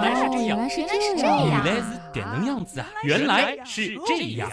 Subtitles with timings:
[0.00, 2.86] 来是这样，原来是原来是这样，原来是点能样子啊！
[3.04, 4.50] 原来是这样。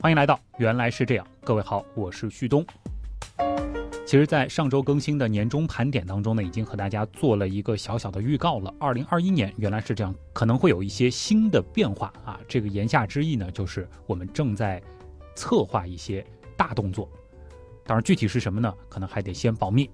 [0.00, 2.64] 欢迎来到原来是这样，各位好，我是旭东。
[4.06, 8.72] 其实，在上周更新的年终盘点当中呢，已经和大家做了一个小小的预告了。
[8.78, 12.38] 二零二一年原来是这样，可能会有一些新的变化啊。
[12.46, 14.80] 这个言下之意呢，就是我们正在
[15.34, 16.24] 策划一些
[16.56, 17.10] 大动作。
[17.84, 18.72] 当然，具体是什么呢？
[18.88, 19.90] 可能还得先保密。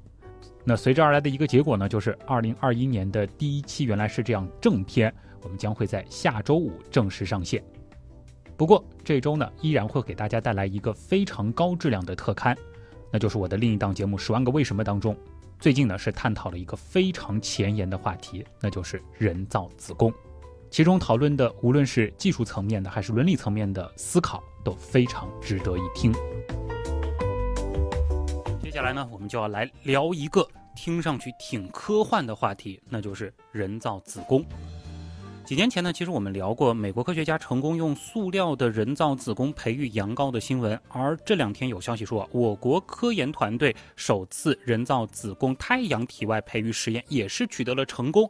[0.64, 5.12] 那随之而来的一个结果呢，就是二零二一年的第一期原来是这样正片，
[5.42, 7.62] 我们将会在下周五正式上线。
[8.56, 12.56] 不过这周呢，依然会给大家带来一个非常高质量的特刊，
[13.10, 15.16] 那就是我的另一档节目《十万个为什么》当中，
[15.58, 20.12] 最近呢是探讨了一个非常前沿的话题，那就是人造子宫。
[20.70, 26.12] 其中讨论的无论是技术层面的还是伦理层面的思考，都非常值得一听。
[28.72, 34.42] 接下来呢，我们就要来聊一个听上去挺科幻的话题，那就是人造子宫。
[35.44, 48.26] 几年前呢，其实我们聊过美国科学家成功用塑料的人造子宫培育羊羔的新闻，而这两天有消息说，我国科研团队首次人造子宫胎羊体外培育实验也是取得了成功。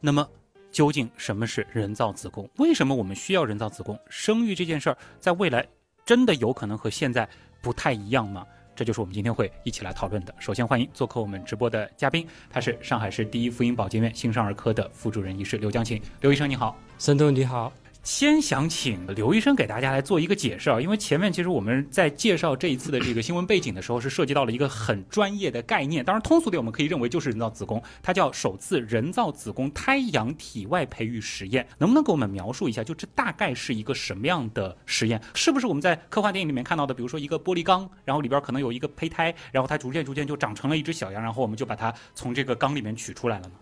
[0.00, 0.28] 那么，
[0.70, 2.46] 究竟什么是人造子宫？
[2.58, 3.98] 为什么我们需要人造子宫？
[4.10, 5.66] 生育这件事儿，在未来
[6.04, 7.26] 真的有可能和现在
[7.62, 8.46] 不太一样吗？
[8.78, 10.32] 这就是我们今天会一起来讨论的。
[10.38, 16.00] 首先欢迎做客我们直播的嘉宾，他是上海市第一妇婴保健院新生儿科的副主任医师刘江琴。
[16.20, 16.78] 刘医生你好。
[16.96, 17.72] 孙东你好，
[18.04, 26.02] 先想请刘医生给大家来做一个解释啊，因为前面其实我们在介绍这一次的这个新闻背景的时候，是涉及到了一个很专业的概念。
[26.02, 31.66] 当然，通俗点我们可以认为就是人造子宫，它叫首次人造子宫胎羊体外培育实验。
[31.76, 35.20] 能不能给我们描述一下，就这大概是一个什么样的实验？
[35.34, 43.52] 是不是我们在科幻电影里面看到的，比如说一个玻璃缸，然后里边可能有一个胚胎，然后它逐渐逐渐就长成了一只小羊，然后我们就把它从这个缸里面取出来了呢？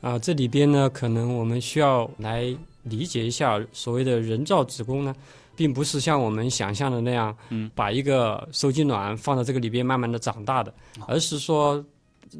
[0.00, 2.54] 啊，这里边呢，可能我们需要来
[2.88, 5.14] 理解一下所谓的人造子宫呢，
[5.56, 10.72] 并不是像我们想象的那样，嗯，把一个受精卵放到这个里边慢慢的长大的，
[11.06, 11.84] 而是说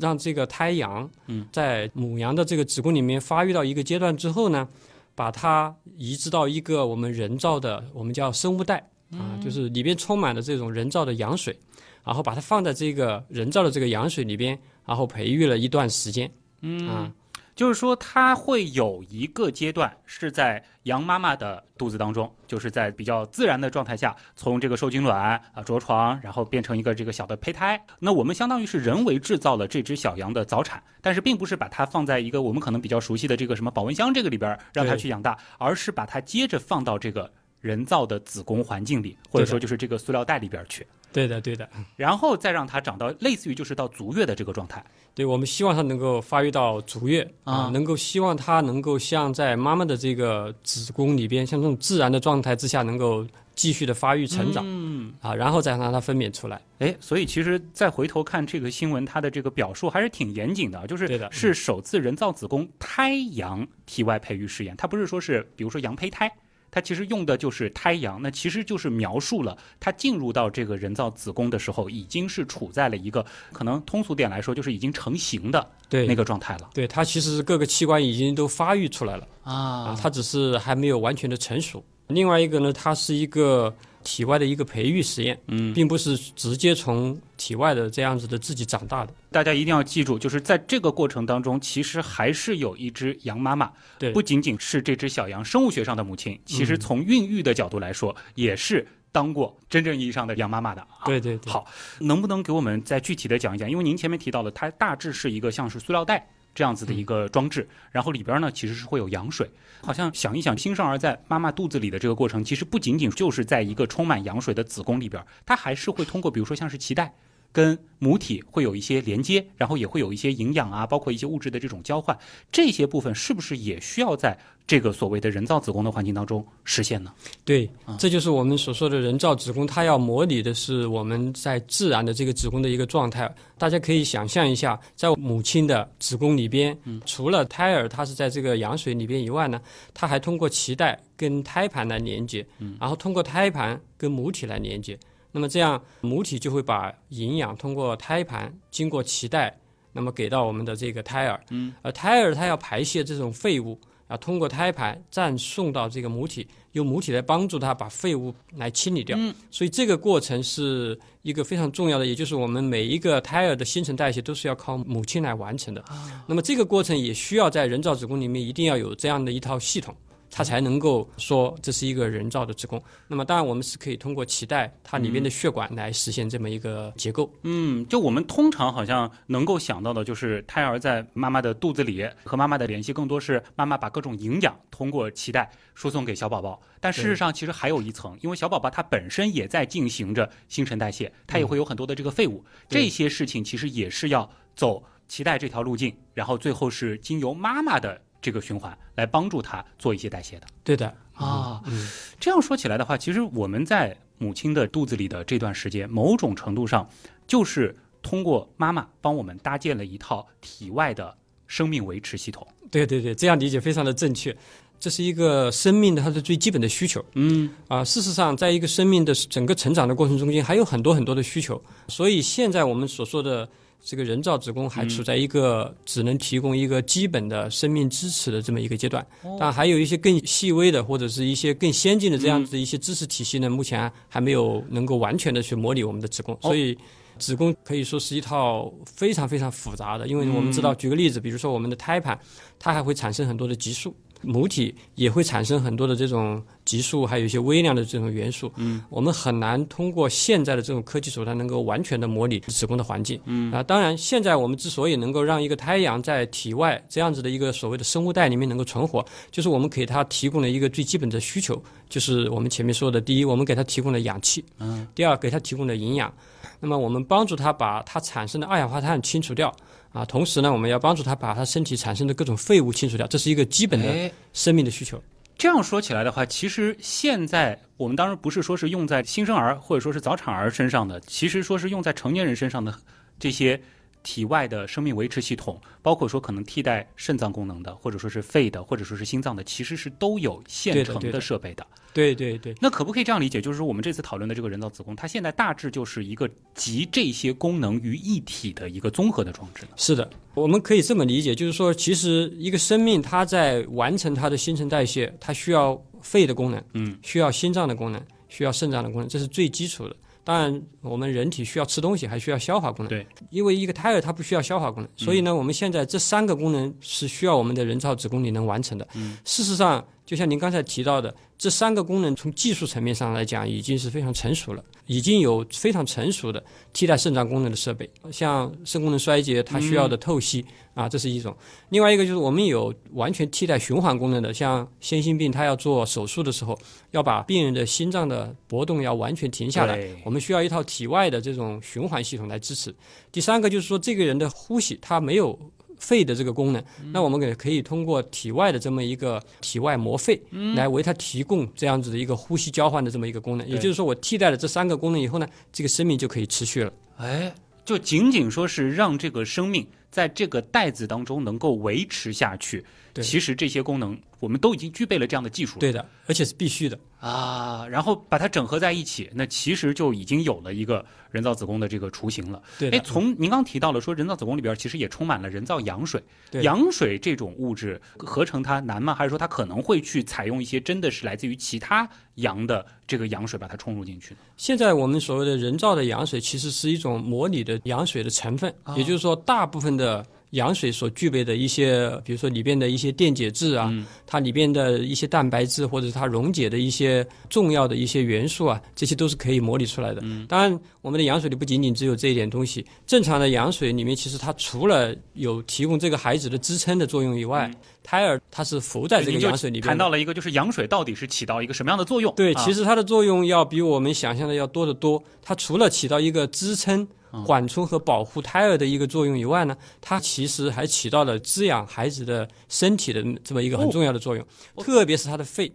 [0.01, 4.69] 让这个胎羊，嗯，在母羊的这个子宫里面发育到一个阶段之后呢，
[5.15, 11.59] 把它移植到一个我们人造的，我们叫生物袋啊，就是里边充满了这种人造的羊水，
[12.05, 16.89] 然后把它放在这个人造的这个羊水里边，然后培育了一段时间，嗯。
[16.89, 17.13] 啊。
[17.59, 25.21] 就是说，它会有一个阶段是在羊妈妈的肚子当中，就是在比较自然的状态下，从这个受精卵
[25.53, 27.85] 啊着床，然后变成一个这个小的胚胎。
[27.99, 37.29] 那我们相当于是人为制造了这只小羊的早产，但是并不是把它放在一个我们可能比较熟悉的这个什么保温箱这个里边让它去养大，而是把它接着放到这个
[37.61, 44.85] 人造的子宫环境里，或者说就是这个塑料袋里边去，对的，对的，然后再让它长到类似于就是到足月的这个状态。
[45.15, 53.27] 对，我们希望它能够发育到足月啊能够希望它能够像在妈妈的这个子宫里边，像这种自然的状态之下，能够
[53.57, 55.13] 继续的发育成长、嗯。
[55.21, 56.61] 啊，然后再让它分娩出来。
[56.79, 66.33] 哎，所以其实再回头看这个新闻，它的这个表述还是挺严谨的啊，就是对的是首次人造子宫胎羊体外培育试验，它不是说是比如说羊胚胎。
[66.71, 81.85] 它其实用的就是胎羊，那其实就是描述了它进入到这个人造子宫的时候，已经是处在了一个可能通俗点来说，就是已经成型的对，那个状态了对它其实各个器官已经都发育出来了啊啊，它只是还没有完全的成熟。
[82.09, 83.75] 另外一个呢，它是一个
[84.09, 89.13] 体外的一个培育实验，嗯，并不是直接从体外的这样子的自己长大的。
[89.31, 101.05] 大家一定要记住，就是在这个过程当中，其实还是有一只羊妈妈，对不仅仅是这只小羊生物学上的母亲，其实从孕育的角度来说，也是当过真正意义上的羊妈妈的啊。
[101.05, 101.67] 对对对，好，
[102.01, 103.71] 能不能给我们再具体的讲一讲？
[103.71, 106.27] 因为您前面提到了，它大致是一个像是塑料袋
[106.59, 109.49] 这样子的一个装置，然后里边呢其实是会有羊水。
[109.81, 117.15] 好像想一想，新生儿在妈妈肚子里的这个过程，其实不仅仅就是在一个充满羊水的子宫里边，它还是会通过比如说像是脐带。
[117.53, 122.17] 跟母体会有一些连接，然后也会有一些营养啊，包括一些物质的这种交换，
[122.53, 127.13] 这些部分是不是也需要在这个所谓的人造子宫的环境当中实现呢？
[127.45, 127.69] 对，
[127.99, 133.29] 这就是我们所说的人造子宫，它要模拟的是我们在自然的这个子宫的一个状态。
[133.57, 139.61] 大家可以想象一下，在母亲的子宫里边，除了胎儿它是在这个羊水里边以外呢，
[139.93, 142.47] 它还通过脐带跟胎盘来连接，
[142.79, 144.97] 然后通过胎盘跟母体来连接。
[145.33, 149.59] 那么这样，母体就会把营养通过胎盘经过脐带，
[149.93, 151.41] 那么给到我们的这个胎儿。
[151.51, 153.79] 嗯，而胎儿它要排泄这种废物。
[154.09, 159.15] 啊，通过胎盘再送到这个母体，由母体来帮助它把废物来清理掉。
[159.21, 165.85] 嗯所以这个过程是一个非常重要的，也就是我们每一个胎儿的新陈代谢都是要靠母亲来完成的。
[166.27, 169.95] 那么这个过程也需要在人造子宫里面一定要有这样的一套系统。
[170.31, 172.83] 它才能够说这是一个人造的子宫。
[173.07, 177.33] 那么当然，我们是可以通过脐带它里面的血管来实现这么一个结构。
[177.43, 186.61] 嗯，就我们通常好像能够想到的，就是胎儿在妈妈的肚子里和妈妈的联系，更多是妈妈把各种营养通过脐带输送给小宝宝。
[186.81, 200.47] 但事实上，其实还有一层，因为小宝宝他本身也在进行着新陈代谢，他也会有很多的这个废物，对这些事情其实也是要走脐带这条路径，然后最后是经由妈妈的这个循环来帮助他做一些代谢的。
[200.65, 201.89] 对的，啊，嗯，
[202.19, 206.89] 这样说起来的话，其实我们在母亲的肚子里的这段时间，某种程度上
[207.27, 211.17] 就是通过妈妈帮我们搭建了一套体外的
[211.47, 212.47] 生命维持系统。
[212.71, 214.37] 对对对，这样理解非常的正确。
[214.81, 217.83] 这是一个生命的它的最基本的需求嗯啊。
[217.83, 221.61] 事实上，在一个生命的整个成长的过程中间，还有很多很多的需求。
[221.89, 223.49] 所以现在我们所说的
[223.85, 229.07] 这个人造子宫还处在一个只能提供一个基本的生命支持的这么一个阶段，
[229.39, 236.77] 但还有一些更细微的或者是一些更先进的这样子的一些知识体系呢，目前还没有能够完全的去模拟我们的子宫，所以。
[237.19, 242.17] 子宫可以说是一套非常非常复杂的，因为我们知道，举个例子，比如说我们的胎盘，
[242.61, 243.93] 它还会产生很多的激素，
[244.23, 248.51] 母体也会产生很多的这种激素，还有一些微量的这种元素。
[248.57, 253.21] 嗯，我们很难通过现在的这种科技手段能够完全的模拟子宫的环境。
[253.27, 266.13] 嗯啊，当然，现在我们之所以能够让一个胎阳在体外这样子的一个所谓的生物袋里面能够存活，就是我们给它提供了一个最基本的需求，就是我们前面说的，第一，我们给它提供了氧气；嗯，第二，给它提供了营养。
[266.61, 269.55] 那么我们帮助它把它产生的二氧化碳清除掉
[269.93, 275.03] 啊，同时呢，我们要帮助它把它身体产生的各种废物清除掉，这是一个基本的哎，生命的需求。
[275.37, 282.75] 这样说起来的话，其实现在我们当然不是说是用在新生儿或者说是早产儿身上的，其实说是用在成年人身上的
[283.21, 283.61] 这些
[284.03, 291.67] 体外的生命维持系统，包括说可能替代肾脏功能的，或者说是肺的，或者说是心脏的，其实是都有现成的设备的。
[291.95, 293.41] 对对对，那可不可以这样理解？
[293.41, 299.71] 就是说，我们这次讨论的这个人造子宫，它现在大致就是一个集这些功能于一体的一个综合的装置呢？
[299.77, 309.97] 是的，我们可以这么理解，就是说，其实一个生命它在完成它的新陈代谢，它需要肺的功能，嗯，需要心脏的功能，需要肾脏的功能，这是最基础的。
[310.29, 312.89] 当然，我们人体需要吃东西，还需要消化功能。
[312.91, 318.87] 对，因为一个胎儿它不需要消化功能，所以呢，我们现在这三个功能是需要我们的人造子宫里能完成的。
[319.25, 331.37] 事实上，就像您刚才提到的，这三个功能从技术层面上来讲已经是非常成熟了，已经有非常成熟的替代肾脏功能的设备，像肾功能衰竭它需要的透析、啊，这是一种。
[331.69, 336.59] 另外一个就是我们有完全替代循环功能的，像先心病，它要做手术的时候，
[336.93, 342.75] 要把病人的心脏的搏动要完全停下来，我们需要一套体外的这种循环系统来支持。
[343.13, 345.39] 第三个就是说，这个人的呼吸他没有
[345.79, 350.21] 肺的这个功能，那我们也可以通过体外的这么一个体外膜肺，
[350.55, 353.49] 来为它提供这样子的一个呼吸交换的这么一个功能。
[353.49, 356.73] 也就是说，我替代了这三个功能以后呢，这个生命就可以持续了。
[356.97, 357.33] 哎，
[357.65, 365.59] 就仅仅说是让这个生命在这个袋子当中能够维持下去，对其实这些功能我们都已经具备了这样的技术。
[365.59, 366.79] 对的，而且是必须的。
[367.01, 372.43] 啊，然后把它整合在一起，那其实就已经有了一个人造子宫的这个雏形了。
[372.59, 376.03] 对哎，从您刚提到了说，人造子宫里边其实也充满了人造羊水。
[376.29, 378.95] 对羊水这种物质合成它难吗？
[378.95, 384.21] 还是说它可能会去采用一些真的是来自于其他羊的这个羊水把它冲入进去呢？
[384.37, 393.73] 现在我们所谓的人造的羊水，其实是一种模拟的羊水的成分，也就是说，大部分的羊水所具备的一些，比如说里边的一些电解质啊，
[394.07, 400.03] 它里边的一些蛋白质或者是它溶解的一些重要的一些元素啊，这些都是可以模拟出来的。
[400.29, 407.51] 当然，我们的羊水里不仅仅只有这一点东西，正常的羊水里面其实它除了有提供这个孩子的支撑的作用以外，
[407.83, 409.69] 胎儿它是浮在这个羊水里边的。
[409.69, 412.13] 谈到了一个，就是羊水到底是起到一个什么样的作用？
[412.15, 415.03] 对，啊其实它的作用要比我们想象的要多得多。
[415.23, 416.87] 它除了起到一个支撑、
[417.25, 424.27] 缓冲和保护胎儿的一个作用以外呢，它其实还起到了滋养孩子的身体的这么一个很重要的作用，
[424.59, 425.53] 特别是它的肺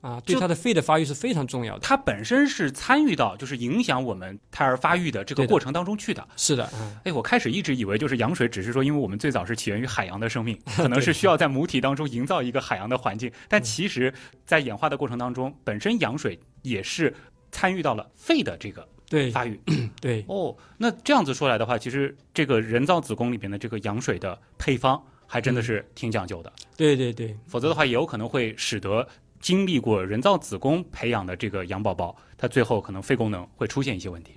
[0.00, 1.80] 啊，对就它的肺的发育是非常重要的。
[1.80, 6.26] 它本身是参与到就是影响我们胎儿发育的这个过程当中去的。
[6.36, 6.96] 是的，嗯。
[7.04, 14.12] 哎，我开始一直以为就是羊水，只是说因为我们最早是起源于海洋的生命， 可能是需要在母体当中营造一个海洋的环境，但其实，
[14.44, 17.14] 在演化的过程当中，本身羊水也是
[17.50, 19.58] 参与到了肺的这个对发育。
[20.00, 26.52] 对哦，那这样子说来的话，其实这个人造子宫里边的这个羊水的配方还真的是挺讲究的。
[26.76, 29.06] 对对对，否则的话，也有可能会使得
[29.40, 34.32] 经历过人造子宫培养的这个羊宝宝，它最后可能肺功能会出现一些问题。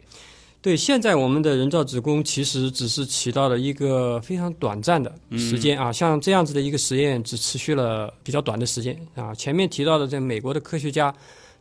[0.59, 9.33] 对，现在我们的人造子宫其实只是起到了一个非常短暂的时间啊，像这样子的一个实验只持续了比较短的时间啊。
[9.35, 11.13] 前面提到的在美国的科学家，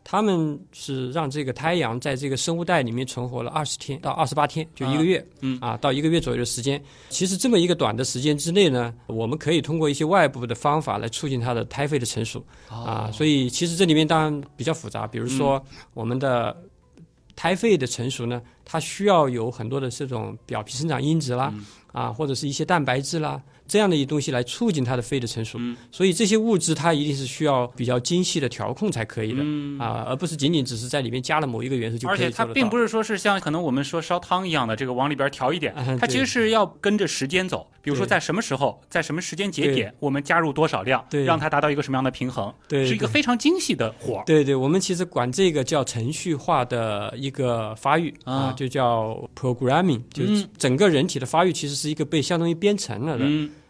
[0.09, 6.81] 他们是让这个胎羊在这个生物袋里面存活了二十天到二十八天，就一个月，嗯啊，到一个月左右的时间。
[7.09, 13.11] 其实这么一个短的时间之内呢，我们可以通过一些外部的方法来促进它的胎肺的成熟啊。
[13.11, 15.61] 所以其实这里面当然比较复杂，比如说
[15.93, 16.55] 我们的。
[17.39, 21.53] 胎肺的成熟呢，它需要有很多的这种表皮生长因子啦，
[21.91, 23.39] 啊，或者是一些蛋白质啦。
[23.67, 25.59] 这样的一东西来促进它的肺的成熟，
[25.91, 29.43] 所以这些物质它一定是需要比较精细的调控才可以的。
[29.83, 37.67] 啊，而不是仅仅只是在里面加了某一个元素就可以而且它并不是说是像可能我们说烧汤一样的，这个往里边调一点，它其实是要跟着时间走。
[37.87, 44.21] 比如说在什么时候，在什么时间节点，我们加入多少量，让它达到一个什么样的平衡，是一个非常精细的活。
[44.25, 53.25] 对对，我们其实管这个叫程序化的一个发育啊，就叫 programming，就是整个人体的发育其实是一个被相当于编程了的。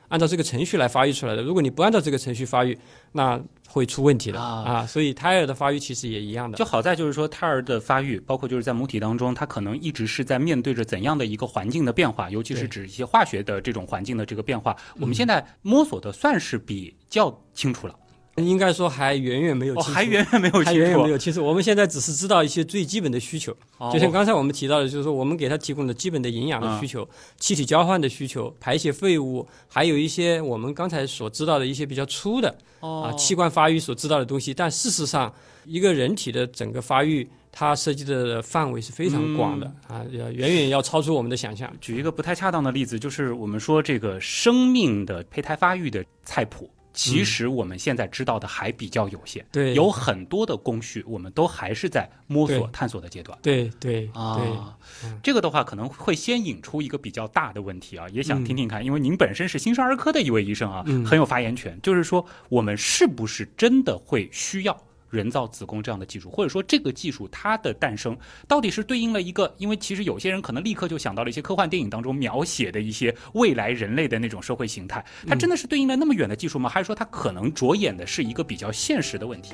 [0.10, 2.78] 按照这个程序来发育出来的，如果你不按照这个程序发育，
[3.12, 4.86] 那会出问题的啊。
[4.86, 6.58] 所以胎儿的发育其实也一样的。
[6.58, 17.96] 就好在就是说，胎儿的发育，包括就是在母体当中，它可能一直是在面对着怎样的一个环境的变化，尤其是指一些化学的这种环境的这个变化，我们现在摸索的算是比较清楚了。
[18.44, 21.18] 应该说还远远没有，还远远没有，还远远没有。
[21.18, 23.56] 其实我们现在只是知道一些最基本的需求，
[23.92, 27.08] 就像刚才我们提到的，就是说我们给他提供的基本的营养的需求、
[27.40, 34.54] 气体交换的需求、排泄废物，还有一些我们刚才所知道的一些比较粗的啊器官发育所知道的东西。
[34.54, 35.34] 但事实上，
[35.66, 41.74] 一个人体的整个发育，它涉及的范围是非常广的啊，远远要超出我们的想象。
[41.82, 46.70] 举一个不太恰当的例子，就是我们说这个生命的胚胎发育的菜谱。
[46.98, 53.38] 其实我们现在知道的还比较有限，对，有很多的工序，我们都还是在摸索探索的阶段。
[53.42, 54.76] 对对啊，
[55.22, 64.76] 这个的话可能会先引出一个比较大的问题啊，也想听听看，因为您本身是新生儿科的一位医生啊，很有发言权，就是说我们是不是真的会需要？
[65.10, 69.54] 人造子宫这样的技术，或者说这个技术它的诞生，到底是对应了一个？
[69.58, 76.70] 因为其实有些人可能立刻就想到了一些科幻电影当中描写的一些未来人类的那种社会形态，它真的是对应了那么远的技术吗？
[76.70, 79.54] 还是说它可能着眼的是一个比较现实的问题？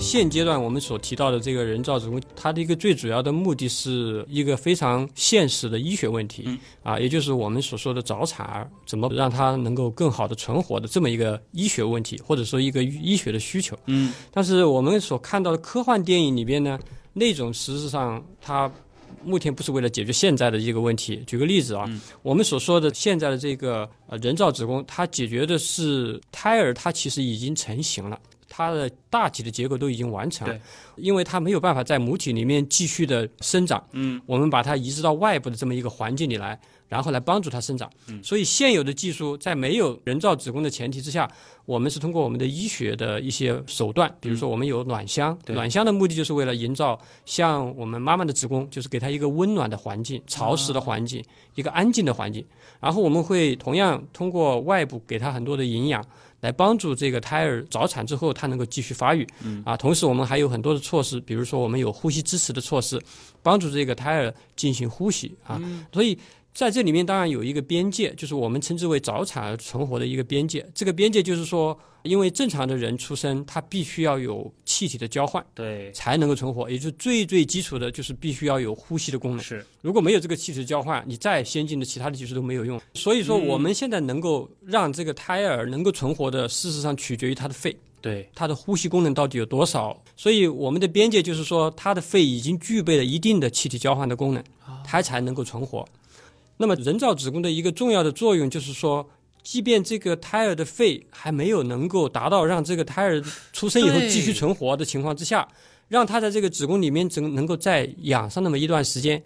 [0.00, 13.78] 现阶段我们所提到的这个人造子宫，它的一个最主要的目的是一个非常现实的医学问题，啊，也就是我们所说的早产儿怎么让它能够更好的存活的这么一个医学问题，或者说一个医学的需求。
[13.86, 16.78] 嗯，但是我们所看到的科幻电影里边呢，
[17.12, 18.72] 那种实质上它
[19.22, 21.22] 目前不是为了解决现在的一个问题。
[21.26, 21.84] 举个例子啊，
[22.22, 28.18] 我们所说的现在的这个呃人造子宫，它解决的是胎儿它其实已经成型了。
[28.52, 30.60] 它的大体的结构都已经完成了，
[30.96, 37.88] 因为它没有办法在母体里面继续的生长，嗯，我们把它移植到外部的这么一个环境里来，然后来帮助它生长。
[38.08, 41.30] 嗯，所以现有的技术在没有人造子宫的前提之下，
[41.64, 52.44] 我们是通过我们的医学的一些手段，比如说我们有暖箱，暖箱的目的就是为了营造像我们妈妈的子宫，就是给它一个温暖的环境、潮湿的环境、一个安静的环境。
[52.80, 56.04] 然后我们会同样通过外部给它很多的营养。
[56.40, 59.26] 来帮助这个胎儿早产之后，它能够继续发育。
[59.64, 63.00] 啊，同时我们还有很多的措施，比如说我们有呼吸支持的措施，
[63.42, 65.34] 帮助这个胎儿进行呼吸。
[65.44, 65.60] 啊，
[65.92, 66.18] 所以。
[66.52, 70.68] 在这里面当然有一个边界，就是我们称之为早产儿存活的一个边界。
[70.74, 76.68] 这个边界就是说，因为正常的人出生，他必须要有气体的交换，对，才能够存活。
[76.68, 79.40] 也就是最最基础的就是必须要有呼吸的功能。
[79.40, 82.80] 是，如果没有这个气体交换，你再先进的其他的技术都没有用。
[82.94, 90.02] 所以说，我们现在能够让这个胎儿能够存活的，事实上取决于他的肺，对，他的呼吸功能到底有多少。
[90.16, 94.42] 所以我们的边界就是说，他的肺已经具备了一定的气体交换的功能，
[94.84, 95.86] 他才能够存活。
[96.56, 99.08] 那么，人造子宫的一个重要的作用就是说，
[99.42, 105.48] 即便这个胎儿的肺还没有能够达到让这个胎儿出生以后继续存活的情况之下，
[105.88, 109.22] 让他在这个子宫里面能能够再养上那么一段时间，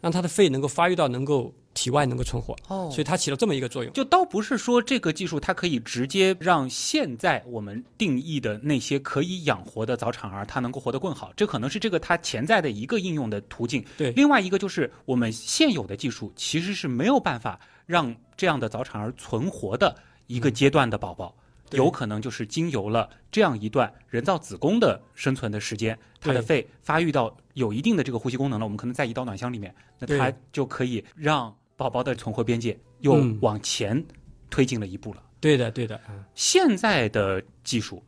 [0.00, 1.52] 让他的肺能够发育到能够。
[1.78, 3.92] 体外能够存活，哦，所以它起了这么一个作用。
[3.92, 11.32] 就倒不是说这个技术它可以直接让现在我们定义的那些可以养活的早产儿，它能够活得更好。
[11.36, 13.84] 这可能是这个它潜在的一个应用的途径。
[13.96, 19.94] 对，另外一个就是我们现有的技术其实是没有办法让这样的早产儿存活的
[20.26, 21.32] 一个阶段的宝宝，
[21.70, 31.54] 有可能就是经由了这样一段人造子宫的生存的时间，它的肺发育到有一定的这个呼吸功能了，我们可能在胰岛暖箱里面，那它就可以让。
[31.78, 34.04] 宝宝的存活边界又嗯往前
[34.50, 35.22] 推进了一步了。
[35.40, 38.02] 对的，对的，嗯现在的技术，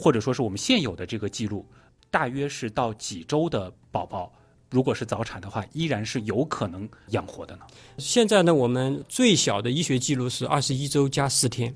[0.00, 1.66] 或者说是我们现有的这个记录，
[2.10, 4.32] 大约是到几周的宝宝，
[4.70, 7.66] 如果是早产的话，依然是有可能养活的呢？
[7.98, 11.72] 现在呢，我们最小的医学记录是二十一周加四天。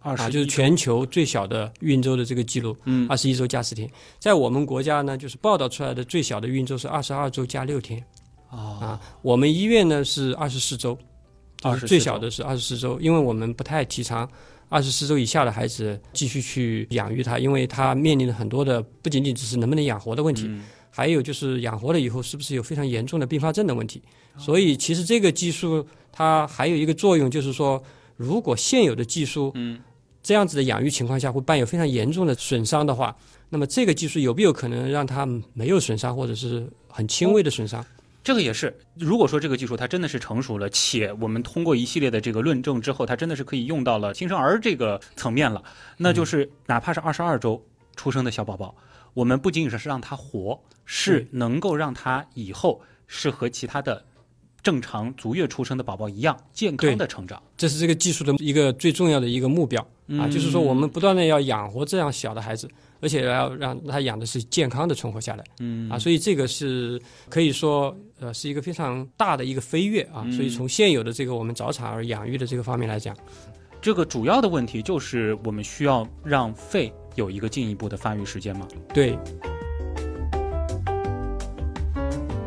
[0.00, 3.90] 啊，二十就是全球最小的孕周的这个记录，嗯二十一周加四天。
[4.20, 8.04] 在我们国家呢，就是报道出来的最小的孕周是二十二周加六天
[8.50, 9.00] 哦啊。
[9.22, 10.96] 我们医院呢是二十四周，
[11.58, 14.28] 就是24最小的是二十四周，因为我们不太提倡
[14.68, 24.00] 二十四周以下的孩子继续去养育他，因为他面临了很多的不仅仅只是能不能养活的问题，嗯还有就是养活了以后是不是有非常严重的并发症的问题。
[24.38, 27.82] 所以其实这个技术它还有一个作用，就是说
[28.16, 29.78] 如果现有的技术，嗯，
[30.22, 33.14] 这样子的养育情况下会伴有非常严重的损伤的话，
[33.50, 37.84] 那么这个技术有没有可能让他没有损伤，或者是很轻微的损伤？
[38.26, 45.62] 这个也是，如果说这个技术它真的是成熟了，且我们通过一系列的这个论证之后，它真的是可以用到了新生儿这个层面了，
[45.96, 47.64] 那就是哪怕是二十二周
[47.94, 48.74] 出生的小宝宝，
[49.14, 54.04] 我们不仅仅是让他活，是能够让他以后是和其他的
[54.60, 57.40] 正常足月出生的宝宝一样健康的成长。
[57.56, 59.80] 这是这个技术的一个最重要的一个目标
[60.18, 62.68] 啊，就是说我们不断的要养活这样小的孩子，
[63.00, 65.44] 而且要让它养的是健康的存活下来。
[65.60, 70.26] 嗯啊，所以这个是可以说呃是一个非常大的一个飞跃啊。
[70.30, 73.16] 所以从现有的这个我们早产儿养育的这个方面来讲，
[73.80, 78.66] 这个主要的问题就是我们需要让肺有一个进一步的发育时间吗？
[78.92, 79.18] 对。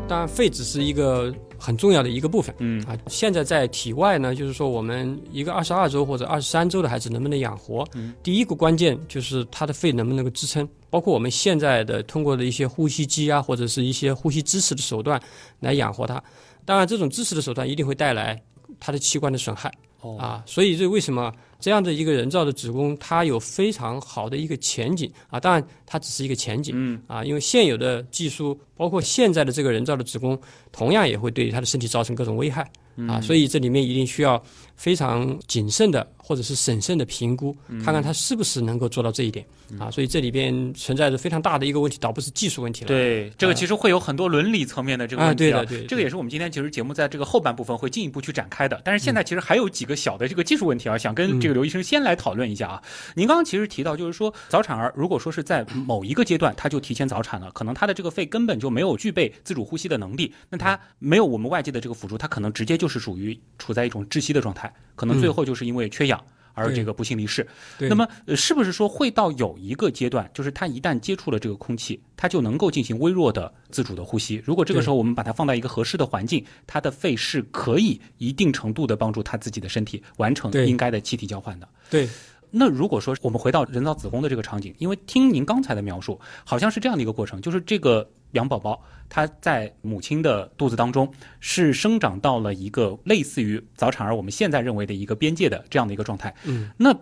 [0.08, 2.54] 当然，肺只是一个很重要的一个部分。
[2.58, 7.86] 嗯啊，现在在体外呢，就是说我们一个二十二周或者二十三周的孩子能不能养活？
[7.94, 15.20] 嗯，第一个关键就是他的肺能不能够支撑，包括我们现在的通过的一些呼吸机啊，或者是一些呼吸支持的手段
[15.60, 16.22] 来养活他。
[16.64, 18.42] 当然，这种支持的手段一定会带来
[18.78, 19.70] 他的器官的损害。
[20.00, 25.38] 哦啊，所以这为什么这样的一个人造的子宫，它有非常好的一个前景啊？
[25.38, 26.74] 当然，它只是一个前景。
[26.76, 30.38] 嗯啊，因为现有的技术，包括现在的这个人造的子宫，
[30.72, 32.68] 同样也会对他的身体造成各种危害
[33.08, 34.42] 啊，所以这里面一定需要
[34.80, 39.44] 非常谨慎的或者是审慎的评估，看看他是不是能够做到这一点
[39.78, 39.90] 啊。
[39.90, 42.88] 所以这里边存在着非常大的一个问题，倒不是技术问题了。
[42.88, 48.80] 对，这个其实会有很多伦理层面的这个啊问题对的对的这个也是我们今天其实节目在这个后半部分会进一步去展开的。
[48.82, 52.82] 但是现在其实还有几个小的这个技术问题啊，想跟这个刘医生先来讨论一下啊。
[53.14, 66.20] 您刚刚其实提到，就是说早产儿如果说是在某一个阶段他就提前早产了，可能他的这个肺根本就没有具备自主呼吸的能力，那他没有我们外界的这个辅助，他可能直接就是属于处在一种窒息的状态，可能最后就是因为缺氧。
[66.52, 67.46] 而这个不幸离世，
[67.78, 74.42] 那么呃是不是说会到有一个阶段，就是他一旦接触了这个空气，他就能够进行微弱的自主的呼吸？
[74.44, 81.66] 如果这个时候我们把它放到一个合适的环境，他的肺是可以一定程度的帮助他自己的身体完成应该的气体交换的。
[81.88, 82.06] 对
[82.50, 96.34] 那如果说我们回到人造子宫的这个场景，因为听您刚才的描述，好像是这样的一个过程，就是这个羊宝宝它在母亲的肚子当中是生长到了一个类似于早产儿我们现在认为的一个边界的这样的一个状态。
[96.44, 96.94] 嗯，那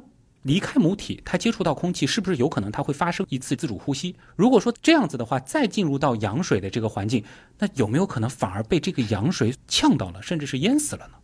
[0.43, 4.15] 离开母体，它接触到空气，是不是有可能它会发生一次自主呼吸？
[4.37, 7.23] 如果说这样子的话，再进入到羊水的这个环境，
[7.59, 11.15] 那有没有可能反而被这个羊水呛到了，甚至是淹死了呢？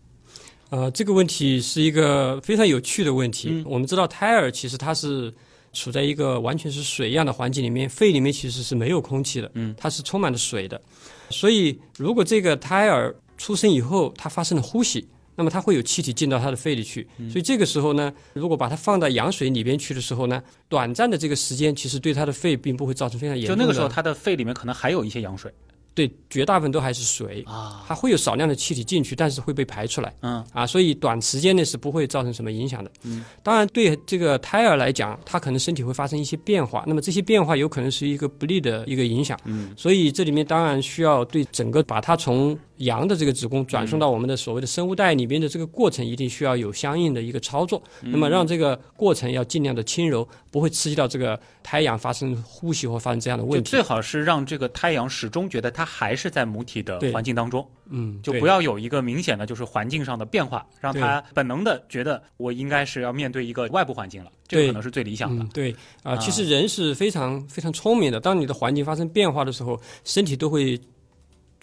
[0.71, 3.49] 呃，这个问题是一个非常有趣的问题。
[3.51, 5.33] 嗯我们知道胎儿其实它是
[5.75, 10.81] 处在一个完全是水一样的环境里面，肺里面其实是没有空气的，嗯，它是充满了水的。
[11.29, 17.07] 所以，如果这个胎儿出生以后，它发生了呼吸，那么它会有气体进到它的肺里去。
[17.19, 23.61] 嗯所以这个时候呢，如果把它放到羊水里边去的时候呢，短暂的这个时间其实对它的肺并不会造成非常严重的。
[23.61, 25.53] 就那个时候，它的肺里面可能还有一些羊水
[25.95, 30.13] 对绝大部分都还是水，啊，它会有少量的气体进去，但是会被排出来。
[30.23, 32.91] 嗯啊，所以短时间内是不会造成什么影响的。
[33.05, 39.39] 嗯，当然对这个胎儿来讲，他可能身体会发生一些变化，那么这些变化有可能是一个不利的一个影响。
[39.45, 47.83] 嗯，所以这里面当然需要对整个把它从羊的这个子宫转送到我们的所谓的生物袋里边的这个过程，一定需要有相应的一个操作。
[48.03, 53.71] 嗯那么让这个过程要尽量的轻柔，不会刺激到这个胎羊发生呼吸或发生这样的问题。
[53.71, 68.21] 最好是让这个胎羊始终觉得它还是在母体的环境当中，嗯，就不要有一个明显的就是环境上的变化，让它本能的觉得我应该是要面对一个外部环境了，这个可能是最理想的嗯。，对啊，啊其实人是非常非常聪明的。
[68.21, 70.81] 当你的环境发生变化的时候，身体都会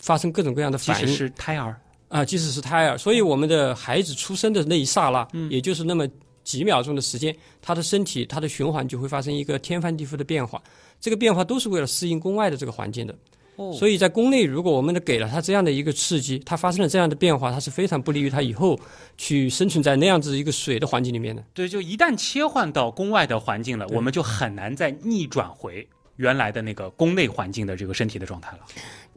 [0.02, 2.98] 发生各种各样的即使反应是胎儿，啊，即使是胎儿。
[2.98, 6.08] 所以我们的孩子出生的那一刹那，嗯也就是那么
[6.44, 10.62] 几秒钟的时间，他的身体、他的循环就会发生一个天翻地覆的变化。
[11.00, 13.14] 这个变化都是为了适应宫外的这个环境的。
[13.58, 18.80] 哦所以在宫内，如果我们的给了他这样的一个刺激，他发生了这样的变化，他是非常不利于他以后
[19.18, 21.44] 去生存在那样子一个水的环境里面的。
[21.54, 25.86] 对，就一旦切换到宫外的环境了，我们就很难再逆转回
[26.16, 28.60] 原来的那个宫内环境的这个身体的状态了。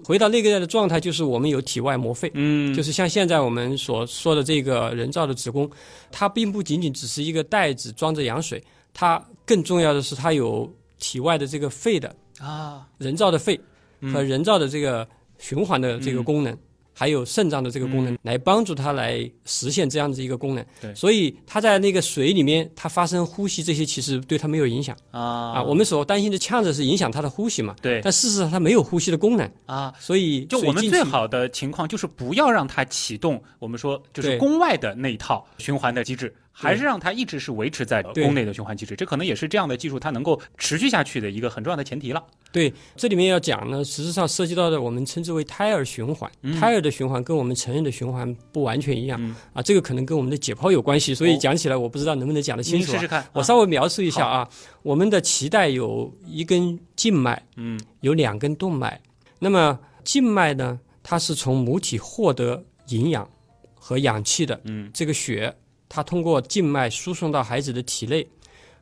[0.04, 2.30] 回到那个的状态，就是我们有体外膜肺。
[2.34, 2.74] 嗯。
[2.74, 5.68] 就是像现在我们所说的这个人造的子宫，
[6.12, 8.62] 它并不仅仅只是一个袋子装着羊水，
[8.92, 13.58] 它更重要的是它有体外的这个肺的啊，人造的肺
[14.00, 14.12] 嗯。
[14.12, 16.56] 和人造的这个循环的这个功能，
[16.94, 20.64] 还有肾脏的这个功能，来帮助它来实现这样子一个功能。
[20.64, 20.94] 嗯对。
[20.94, 24.96] 所以它在那个水里面，它发生呼吸这些其实对它没有影响。
[25.10, 25.52] 啊。
[25.54, 25.62] 啊。
[25.62, 28.00] 我们所担心的呛着是影响它的呼吸嘛，对。
[28.02, 38.94] 但事实上它没有呼吸的功能，啊，所以就我们最好的情况就是不要让它启动我们说就是宫外的那一套循环的机制，还是让它一直是维持在宫内的循环机制。
[38.94, 42.24] 这可能也是这样的技术它能够持续下去的一个很重要的前提了。
[42.52, 46.30] 对，这里面要讲呢，实际上涉及到的我们称之为胎儿循环。
[46.60, 52.92] 胎儿的循环跟我们成人的循环不完全一样、嗯啊，这个可能跟我们的解剖有关系，所以哦讲起来我不知道能不能讲得清楚、啊。
[52.92, 54.48] 您试试看，我啊稍微描述一下啊，
[54.82, 59.00] 我们的脐带有一根静脉，嗯有两根动脉。
[59.40, 63.28] 那么静脉呢，它是从母体获得营养
[63.74, 65.52] 和氧气的，嗯这个血，
[65.88, 68.26] 它通过静脉输送到孩子的体内，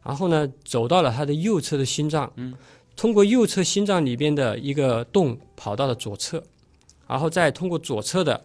[0.02, 2.54] 然后呢，走到了他的右侧的心脏，嗯，
[2.96, 6.42] 通过右侧心脏里边的一个洞跑到了左侧，
[7.06, 8.42] 然后再通过左侧的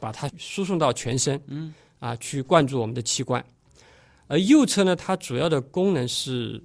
[0.00, 3.44] 把它输送到全身，嗯，啊，去灌注我们的器官。
[4.26, 6.62] 而右侧呢，它主要的功能是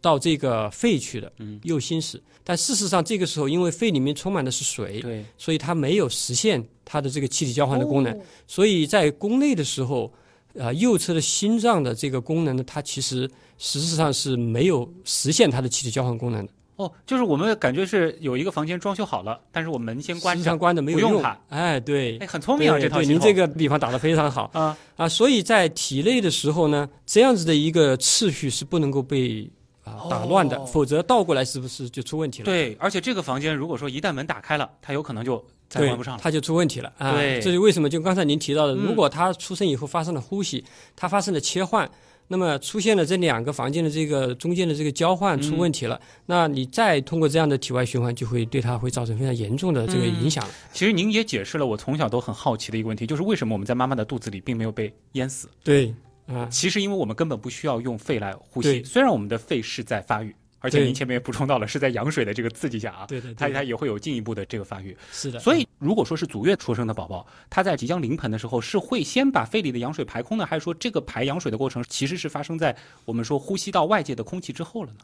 [0.00, 2.22] 到这个肺去的，嗯，右心室。
[2.44, 5.04] 但事实上，这个时候因为肺里面充满的是水，
[5.36, 8.12] 所以它没有实现它的这个气体交换的功能。
[8.12, 10.12] 哦所以在宫内的时候，
[10.58, 21.22] 呃，右侧的心脏的这个功能呢，它其实实质上是没有实现它的气体交换功能的，哦，就是我们感觉是有一个房间装修好了，但是我门先关上，关的没有用。
[21.48, 25.08] 哎，对，哎，很聪明啊，对这套您这个比方打得非常好啊，啊。
[25.08, 29.48] 所以在体内的时候呢，这样子的一个次序是不能够被
[29.86, 32.44] 啊打乱的，哦否则倒过来是不是就出问题了？
[32.44, 36.20] 对，而且这个房间如果说一旦门打开了，它有可能就再对，关不上了。
[36.22, 37.12] 它就出问题了啊！
[37.12, 37.88] 对这是为什么？
[37.88, 40.62] 就刚才您提到的，嗯如果他出生以后发生了呼吸，
[40.94, 41.88] 他发生了切换，
[42.28, 50.50] 那么出现了这两个房间的这个中间的这个交换出问题了，那你再通过这样的体外循环，就会对它会造成非常严重的这个影响了。
[50.72, 55.48] 其实您也解释了我从小都很好奇的一个问题，就是为什么我们在妈妈的肚子里并没有被淹死？
[55.62, 55.94] 对
[56.26, 64.96] 啊，其实因为我们根本不需要用肺来呼吸，虽然我们的肺是在发育，而且您前面也补充到了是在羊水的这个刺激下啊，对对对，它它也会有进一步的这个发育。
[65.12, 65.38] 是的。
[65.38, 74.98] 所以如果说是足月出生的宝宝，他在即将临盆的时候，是会先把肺里的羊水排空呢，还是说这个排羊水的过程其实是发生在我们说呼吸到外界的空气之后了呢？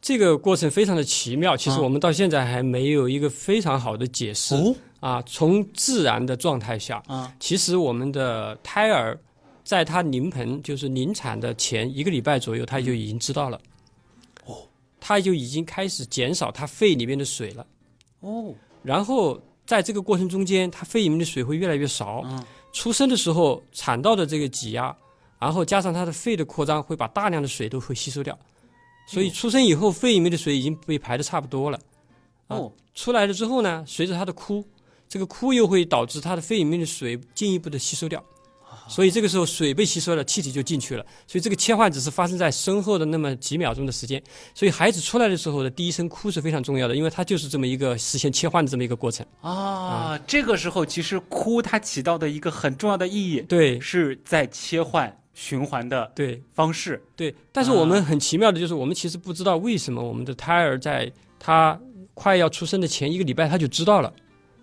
[0.00, 5.22] 这个过程非常的奇妙，其实啊我们到现在还没有一个非常好的解释、哦啊。
[5.22, 9.18] 从自然的状态下，啊，其实我们的胎儿
[9.68, 13.60] 在他临盆，就是临产的前一个礼拜左右，他就已经知道了。
[14.46, 14.56] 哦，
[14.98, 17.66] 他就已经开始减少他肺里面的水了。
[18.20, 22.22] 哦，然后在这个过程中间，他肺里面的水会越来越少。
[22.24, 24.96] 嗯出生的时候产道的这个挤压，
[25.38, 28.38] 然后加上他的肺的扩张，会把大量的水都会吸收掉。
[29.06, 31.78] 所以出生以后，肺里面的水已经被排的差不多了。
[32.46, 34.64] 啊哦，出来了之后呢，随着他的哭，
[35.08, 38.22] 这个哭又会导致他的肺里面的水进一步的吸收掉，
[38.88, 41.04] 所以这个时候水被吸收了，气体就进去了。
[41.26, 44.22] 所以这个切换只是发生在身后的那么几秒钟的时间。
[44.54, 49.26] 所以孩子出来的时候的第一声哭是非常重要的，因为它就是这么一个实现切换的这么一个过程。
[49.42, 57.02] 啊，这个时候其实哭它起到的一个很重要的意义，对是在切换循环的对方式。
[57.14, 61.78] 对，但是我们很奇妙的就是，我们其实不知道为什么我们的胎儿在他
[62.14, 64.12] 快要出生的前一个礼拜他就知道了，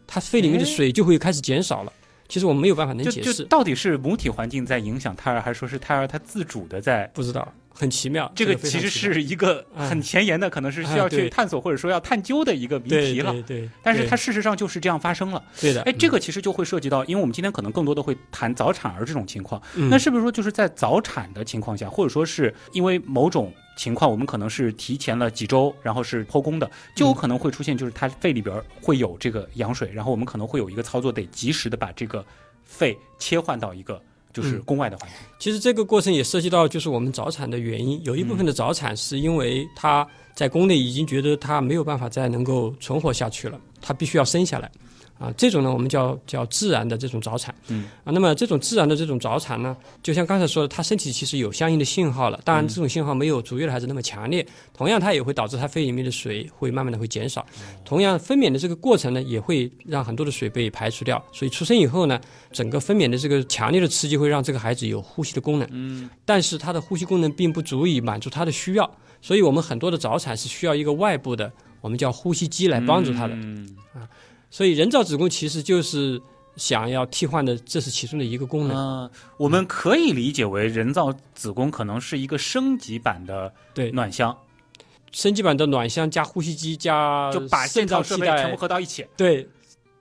[0.05, 1.93] 他肺里面的水就会开始减少了。
[2.27, 7.05] 其实我们没有办法能就解释，就到底是母体环境在影响胎儿，还是说是胎儿它自主的在？
[7.13, 8.31] 不知道，很奇妙。
[8.35, 13.31] 这个其实是一个很前沿的，可能是需要去探索或者说要探究的一个谜题了。
[13.31, 15.43] 对对，但是它事实上就是这样发生了。
[15.61, 19.61] 对的，哎，这个其实就会涉及到，因为我们今天可能更多的会谈早产儿这种情况。
[19.75, 32.25] 嗯那是不是说就是在早产的情况下，或者说是因为某种情况，我们可能是提前了几周，然后是剖宫的，就有可能会出现就是它肺里边会有这个羊水，然后我们可能会有一个操作，得及时的把这个
[32.63, 34.01] 肺切换到一个
[34.33, 35.17] 就是嗯宫外的环境。
[35.39, 44.71] 其实这个过程也涉及到就是我们早产的原因，有一部分的早产是因为他在宫内已经觉得他没有办法再能够存活下去了，他必须要生下来。
[45.17, 47.55] 啊，这种呢我们叫叫自然的这种早产。
[47.67, 47.85] 嗯。
[48.03, 57.45] 啊，那么这种自然的这种早产呢，就像刚才说的，他身体其实有相应的信号了，当然这种信号没有足月的孩子那么强烈，同样它也会导致他肺里面的水会慢慢的会减少，
[57.85, 62.19] 同样分娩的这个过程呢，也会让很多的水被排除掉，所以出生以后呢，
[62.51, 68.89] 整个分娩的这个强烈的刺激会让这个孩子有呼吸的功能，嗯，但是他的呼吸功能并不足以满足他的需要，
[69.21, 73.33] 所以我们很多的早产是需要一个外部的，我们叫呼吸机来帮助他的。
[73.33, 73.75] 嗯
[74.55, 76.21] 所以人造子宫其实就是
[76.55, 78.77] 想要替换的，这是其中的一个功能。
[78.77, 84.33] 嗯，我们可以理解为人造子宫可能是一个升级版的对，暖箱，
[85.11, 89.05] 升级版的暖箱加呼吸机加就把现场设备全部合到一起。
[89.17, 89.45] 对，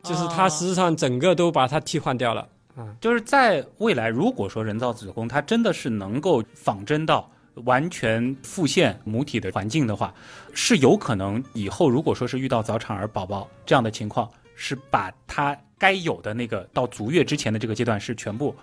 [0.04, 2.46] 就是它啊实际上整个都把它替换掉了。
[2.76, 7.28] 啊，就是在未来，如果说人造子宫它真的是能够仿真到
[7.64, 10.14] 完全复现母体的环境的话，
[10.52, 18.54] 是有可能以后如果说是遇到早产儿宝宝这样的情况，是把它该有的那个到足月之前的这个阶段是全部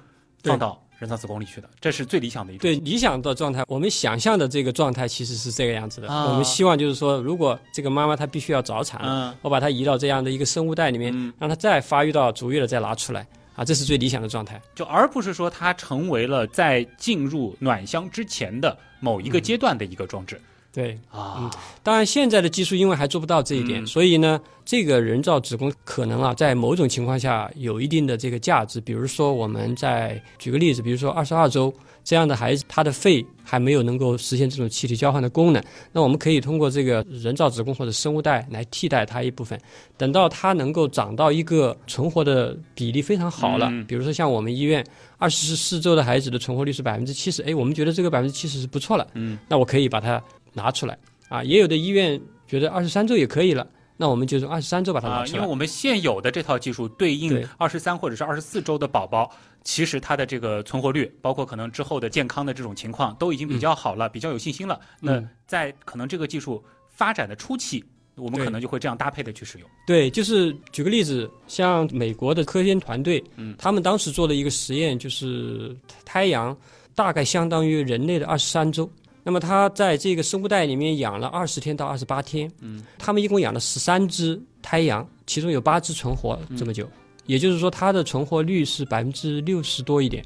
[0.43, 2.61] 放到人造子宫里去的，这是最理想的一种。
[2.61, 6.07] 对理想的状态，我们想象的这个状态其实是这个样子的。
[6.07, 13.25] 啊我们希望就是说，如果这个妈妈她必须要早产，嗯我把她移到这样的一个生物袋里面，嗯，让她再发育到足月了再拿出来
[13.55, 14.61] 啊，这是最理想的状态。
[14.75, 20.39] 就而不是说它成为了在进入暖箱之前的某一个阶段的一个装置、
[20.73, 21.49] 对，啊。
[21.83, 28.79] 当然现在的技术因为还做不到这一点，嗯所以呢，这个人造子宫可能啊，在某种情况下有一定的这个价值。
[28.79, 39.59] 比如说，我们在举个例子，比如说二十二周这样的孩子，他的肺还没有能够实现这种气体交换的功能，那我们可以通过这个人造子宫或者生物袋来替代它一部分。
[39.97, 44.85] 等到它能够长到一个存活的比例非常好了，嗯比如说像我们医院
[45.17, 50.21] 二十四周的孩子的存活率是百分之七十，哎，我们觉得这个百分之七十是不错了，嗯，那我可以把它
[50.53, 50.97] 拿出来
[51.29, 51.43] 啊。
[51.43, 55.37] 也有的医院觉得二十三周也可以了，那我们就从二十三周把它啊，拿出来。
[55.37, 59.31] 因为我们现有的这套技术对应对二十三或者是二十四周的宝宝，
[59.63, 64.79] 其实它的这个存活率，包括可能之后的健康的这种情况，都已经比较好了，比较有信心了。
[64.99, 67.83] 那嗯在可能这个技术发展的初期，
[68.15, 69.69] 我们可能就会这样搭配的去使用。
[69.85, 76.57] 对，就是举个例子，像美国的科研团队，嗯他们当时做了一个实验，就是胎阳
[76.95, 78.89] 大概相当于人类的二十三周。
[79.23, 86.89] 那么它在这个生物袋里面养了二十天到二十八天，嗯，他们一共养了十三只胎羊，其中有八只存活这么久，
[87.25, 90.25] 也就是说它的存活率是百分之六十多一点。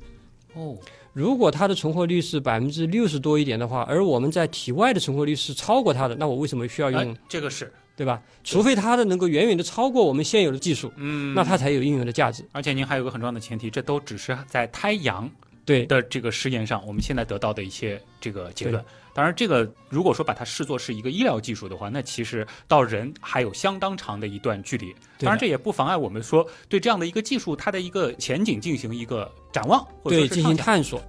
[0.54, 0.76] 哦，
[1.12, 8.22] 如果它的存活率是百分之六十多一点的话，而我们在体外的存活率是超过它的，那我为什么需要用哎，这个是，对吧？
[8.44, 12.46] 除非它的能够远远的超过我们现有的技术，嗯，那它才有应用的价值。
[12.54, 15.30] 而且您还有个很重要的前提，这都只是在胎阳
[15.66, 18.84] 对的这个实验上，我们现在得到的一些这个结论。
[19.14, 24.94] 当然，这个如果说把它视作是一个医疗技术的话，那其实到人还有相当长的一段距离。
[25.18, 30.56] 当然，这也不妨碍我们说对这样的一个技术它的一个前景进行一个展望，或者对进行。
[30.56, 31.02] 探索。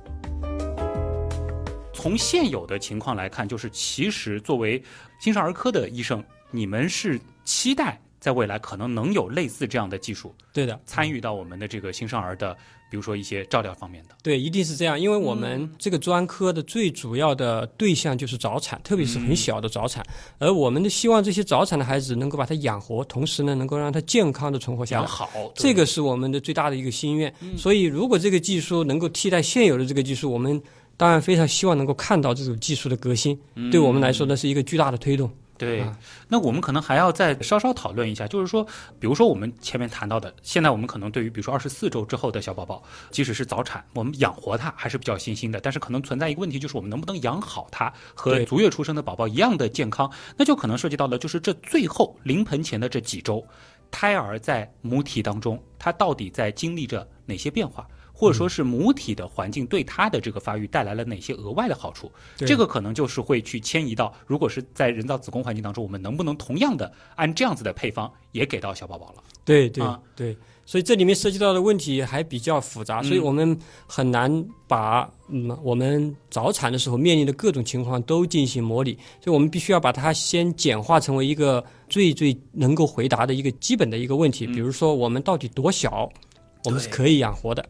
[1.92, 4.80] 从现有的情况来看，就是其实作为
[5.18, 12.56] 新生儿科的医生，你们是期待在未来可能能有类似这样的技术对的，参与到我们的这个新生儿的，
[12.90, 14.14] 比如说一些照料方面的。
[14.22, 20.04] 对，一定是这样，因为我嗯们这个专科的最主要的对象就是早产，特别是嗯很小的早产，
[20.38, 25.06] 而我们的希望这些早产的孩子能够把他养活，同时呢能够让他健康的存活下来。
[25.06, 27.32] 好，这个是我们的最大的一个心愿。
[27.40, 30.60] 嗯所以，如果这个技术能够替代现有的这个技术，我们
[30.96, 33.38] 当然非常希望能够看到这种技术的革新。
[33.54, 35.30] 嗯对我们来说，呢是一个巨大的推动。
[35.58, 35.96] 对啊，
[36.28, 38.64] 那我们可能还要再稍稍讨论一下，就是说，
[38.98, 53.44] 比如说我们前面谈到的，现在我们可能对于比如说二十四周之后的小宝宝，即使是早产，我们养活他还是比较有信心的，但是可能存在一个问题，就是我们能不能养好他，和足月出生的宝宝一样的健康，那就可能涉及到了就是这最后临盆前的这几周，
[53.90, 57.86] 胎儿在母体当中，它到底在经历着哪些变化？
[58.18, 62.10] 或者说是母体的环境对它的这个发育带来了哪些额外的好处？
[62.36, 69.22] 这个可能就是会去迁移到，如果是在人造子宫环境当中，我们能不能同样的按这样子的配方也给到小宝宝了？
[69.44, 86.10] 对对、啊对，所以这里面涉及到的问题还比较复杂，所以嗯我们很难把嗯我们早产的时候面临的各种情况都进行模拟，所以我们必须要把它先简化成为一个最最能够回答的一个基本的一个问题，嗯比如说我们到底多小，
[86.64, 87.64] 我们是可以养活的。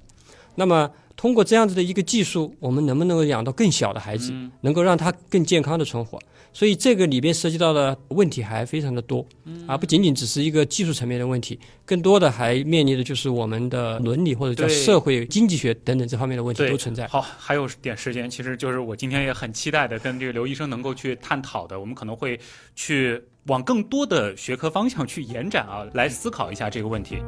[0.56, 6.18] 那么通过这样子的一个技术，我们能不能够养到更小的孩子，嗯能够让他更健康的存活？
[6.52, 17.06] 所以这个里边涉及到的问题还非常的多，嗯而不仅仅只是一个技术层面的问题，更多的还面临的就是我们的伦理或者叫社会经济学等等这方面的问题都存在。
[17.08, 22.40] 好，还有点时间，其实就是我今天也很期待的，跟这个刘医生能够去探讨的，我们可能会
[22.74, 27.18] 去往更多的学科方向去延展啊，来思考一下这个问题。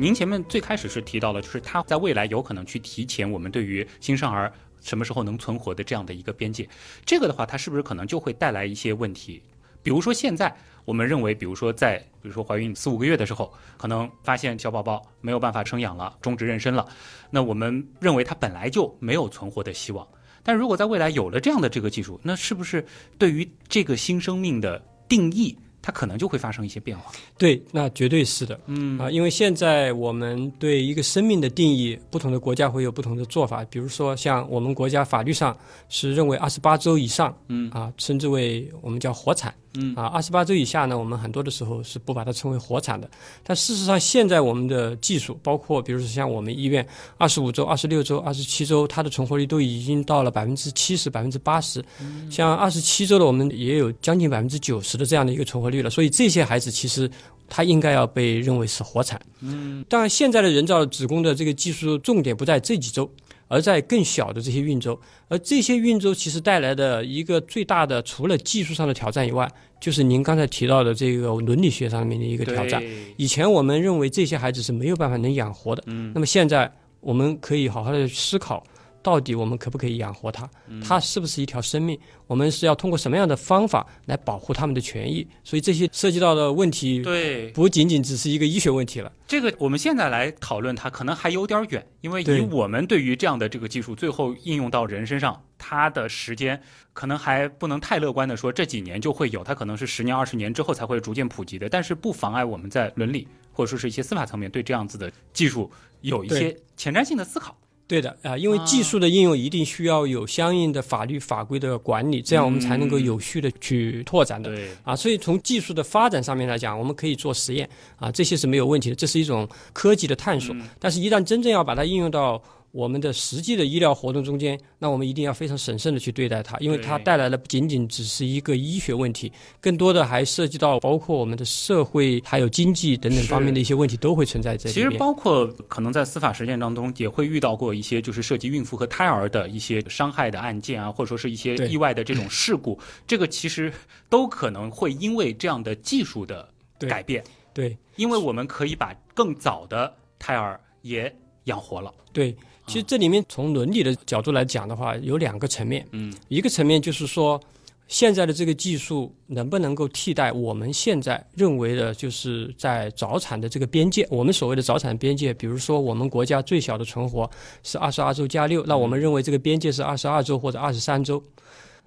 [0.00, 6.68] 您前面最开始是提到了，就是它在未来有可能去提前我们对于新生儿什么时候能存活的这样的一个边界。
[7.04, 9.42] 这个的话，它是不是可能就会带来一些问题？
[9.82, 16.86] 比如说现在我们认为，比如说在比如说怀孕四五个月的时候，可能发现小宝宝没有办法生养了，终止妊娠了，
[17.28, 20.06] 那我们认为它本来就没有存活的希望。
[20.44, 22.86] 但如果在未来有了这样的这个技术，那是不是
[23.18, 25.58] 对于这个新生命的定义？
[25.88, 27.10] 它可能就会发生一些变化。
[27.38, 28.60] 对，那绝对是的。
[28.66, 33.64] 嗯啊，因为现在我们对一个生命的定义，不同的国家会有不同的做法。
[33.70, 35.56] 比如说，像我们国家法律上
[35.88, 39.54] 是认为二十八周以上，嗯啊，称之为我们叫活产。
[39.74, 43.08] 嗯啊，二十八周以下呢，我们很多的时候是不把它称为活产的。
[43.42, 46.86] 但事实上，现在我们的技术，包括比如说像我们医院，
[47.18, 51.84] 二十五周、二十六周、二十七周，它的存活率都已经到了百分之七十、百分之八十。
[52.30, 55.90] 像二十七周的，我们也有将近百分之九十的这样的一个存活率了。
[55.90, 57.10] 所以这些孩子其实
[57.48, 59.20] 他应该要被认为是活产。
[59.40, 63.08] 嗯，当然现在的人造子宫的这个技术重点不在这几周。
[63.48, 72.82] 而在更小的这些孕周，而这些孕周其实带来的一个最大的，除了技术上的挑战以外，就是您刚才提到的这个伦理学上面的一个挑战。
[73.16, 75.82] 以前我们认为这些孩子是没有办法能养活的，
[76.14, 78.62] 那么现在我们可以好好的思考。
[79.02, 80.48] 到底我们可不可以养活它？
[80.82, 81.98] 它是不是一条生命？
[82.26, 85.26] 我们是要通过什么样的方法来保护他们的权益？
[85.44, 89.12] 所以这些涉及到的问题，对，不仅仅只是一个医学问题了。
[89.26, 96.60] 这个我们现在来讨论它，可能还有点远，因为以我们对于这样的这个技术最后应用到人身上，它的时间
[96.92, 101.68] 可能还不能太乐观的说这几年就会有，它可能是十年、二十年之后才会逐渐普及的。
[101.68, 107.56] 但是不妨碍我们在伦理或者说是一些司法层面对这样子的技术有一些前瞻性的思考。
[107.88, 114.54] 对的啊，因为技术的应用一定需要有相应的法律法规的管理，这样我们才能够有序的去拓展的。
[114.54, 120.54] 对啊，所以从技术的发展上面来讲，我们可以做实验啊，这些是没有问题的，这是一种科技的探索。
[120.78, 122.42] 但是，一旦真正要把它应用到
[122.78, 143.72] 我们的实际的医疗活动中间，那我们一定要非常审慎的去对待它，因为它带来的不仅仅只是一个医学问题，更多的还涉及到包括我们的社会还有经济等等方面的一些问题都会存在这里其实包括可能在司法实践当中也会遇到过一些就是涉及孕妇和胎儿的一些伤害的案件啊，或者说是一些意外的这种事故， 这个其实
[144.08, 151.12] 都可能会因为这样的技术的改变，对，因为我们可以把更早的胎儿也
[151.46, 152.36] 养活了，对。
[152.68, 155.86] 其实这里面从伦理的角度来讲的话，有两个层面。
[155.92, 157.40] 嗯，一个层面就是说，
[157.88, 164.06] 现在的这个技术能不能够替代我们现在认为的，就是在早产的这个边界。
[164.10, 167.28] 我们所谓的早产边界，比如说我们国家最小的存活
[167.62, 171.22] 是二十二周加六，那我们认为这个边界是二十二周或者二十三周。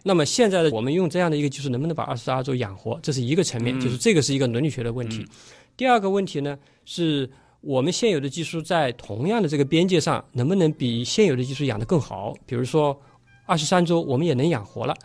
[0.01, 2.99] 那么现在的我们用这样的一个技术，能不能把二十二周养活？
[3.03, 5.23] 这是一个层面，就是这个是一个伦理学的问题。
[5.77, 7.29] 第二个问题呢是。
[7.61, 12.33] 我们现有的技术在同样的这个边界上，能不能比现有的技术养得更好？
[12.45, 12.99] 比如说，
[13.45, 14.95] 二十三周我们也能养活了，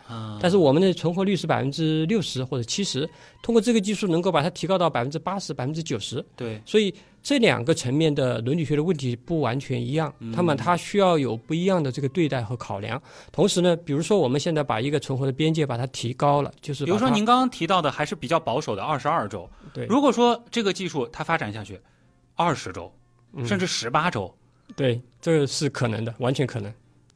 [0.41, 3.07] 但是我们的存活率是百分之六十或者七十，
[3.43, 6.23] 通过这个技术能够把它提高到百分之八十、百分之九十。
[6.35, 6.91] 对，所以
[7.21, 12.99] 这两个层面的伦理学的问题不完全一样，他们它需要有不一样的这个对待和考量。
[13.31, 19.47] 同时呢，比如说我们现在把一个存活的边界把它提高了，就是比如说您刚刚提到的还是比较保守的二十二周。
[19.75, 21.79] 对，如果说这个技术它发展下去。
[22.37, 22.93] 二十周，
[23.43, 24.33] 甚至十八周，
[24.75, 26.71] 对，这个是可能的，完全可能。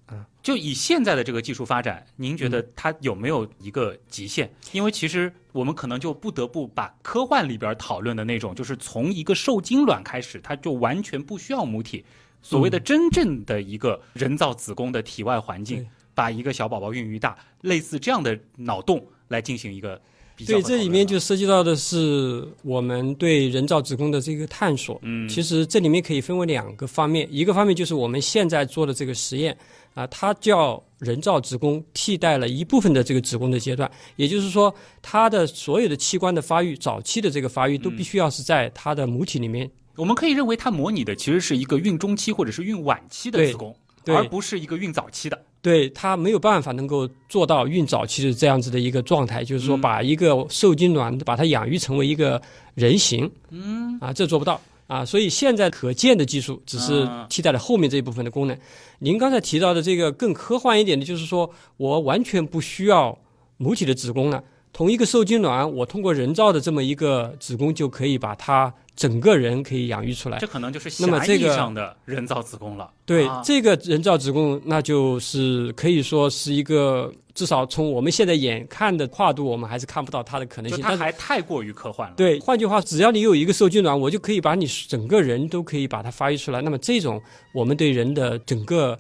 [0.07, 4.51] 啊，就以现在的这个技术发展，您觉得它有没有一个极限？
[4.71, 12.03] 因为其实我们可能就不得不把科幻里边讨论的那种，就是从一个受精卵开始，它就完全不需要母体，
[12.41, 20.01] 所谓的真正的一个人造子宫的体外环境，把一个小宝宝孕育大，类似这样的脑洞来进行一个。
[20.45, 24.99] 对，这里面就涉及到的是我们对人造子宫的这个探索。
[25.03, 29.57] 嗯，其实这里面可以分为两个方面，一个方面就是我们现在做的这个实验
[29.93, 39.69] 啊，它叫人造子宫替代了一部分的这个子宫的阶段，也就是说，它的所有的器官的发育，早期的这个发育都必须要是在它的母体里面。
[39.97, 43.75] 我们可以认为，它模拟的其实是一个孕中期或者是孕晚期的子宫，
[44.05, 45.39] 而不是一个孕早期的。
[45.61, 52.41] 对它没有办法能够做到孕早期的这样子的一个状态，就是说把一个受精卵把它养育成为一个
[52.73, 58.57] 人形，嗯，啊，这做不到啊，所以现在可见的技术只是替代了后面这一部分的功能。
[58.99, 63.17] 您刚才提到的这个更科幻一点的，就是说我完全不需要
[63.57, 64.43] 母体的子宫了，
[64.73, 70.37] 同一个受精卵，我通过人造的这么一个子宫就可以把它整个人可以养育出来。
[70.39, 72.89] 这可能就是狭义上的人造子宫了。
[73.05, 80.81] 对、啊这个人造子宫，那就是可以说是一个，至少从我们现在眼看的跨度，我们还是看不到它的可能性。
[80.81, 82.15] 它还太过于科幻了。
[82.15, 86.61] 对，换句话，只要你有一个受精卵，我就可以把你整个人都可以把它发育出来。
[86.61, 87.21] 那么这种
[87.53, 88.99] 我们对人的整个啊、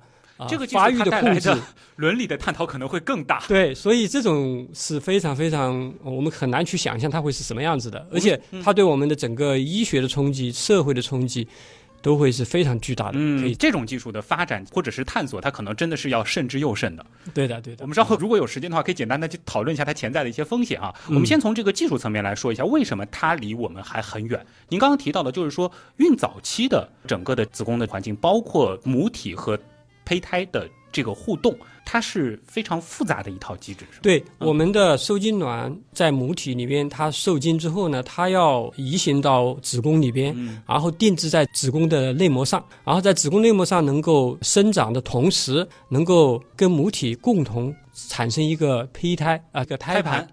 [0.49, 1.53] 这个发育的控制，
[1.95, 3.43] 伦理的探讨可能会更大。
[3.49, 11.47] 对，所以这种是非常非常，我们很难去想象它会是什么样子的，而嗯且它对我们的整个医学的冲击、社会的冲击，
[12.01, 13.11] 都会是非常巨大的。
[13.11, 17.05] 可嗯，以，这种技术的发展或者是探索，它可能真的是要慎之又慎的。
[17.33, 17.83] 对的，对的。
[17.83, 20.93] 我们稍后如果有时间的话，可以简单的去讨论一下它潜在的一些风险啊。
[21.07, 24.43] 嗯我们先从这个技术层面来说一下，为什么它离我们还很远？
[24.69, 29.59] 您刚刚提到的，就是说孕早期的整个的子宫的环境，包括母体和
[30.11, 33.85] 胚胎的这个互动，它是非常复杂的一套机制？
[34.01, 40.35] 对，我们的受精卵在母体里边，它受精之后呢，它要移行到子宫里边，
[40.67, 47.73] 然后定制在子宫的内膜上，然后在子宫内膜上能够生长的同时，能够跟母体共同
[48.09, 50.27] 产生一个胚胎啊，一个胎胎盘。